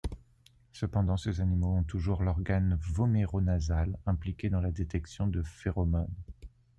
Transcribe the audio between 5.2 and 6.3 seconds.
de phéromones.